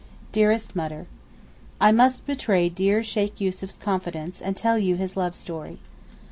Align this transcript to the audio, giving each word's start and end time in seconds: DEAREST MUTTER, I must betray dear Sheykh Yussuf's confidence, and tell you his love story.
DEAREST 0.31 0.75
MUTTER, 0.75 1.05
I 1.79 1.91
must 1.91 2.25
betray 2.25 2.69
dear 2.69 3.03
Sheykh 3.03 3.39
Yussuf's 3.39 3.77
confidence, 3.77 4.41
and 4.41 4.55
tell 4.55 4.79
you 4.79 4.95
his 4.95 5.15
love 5.15 5.35
story. 5.35 5.77